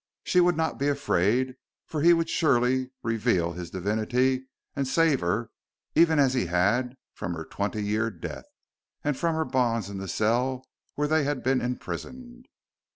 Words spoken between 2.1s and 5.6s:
would surely reveal his divinity, and save her,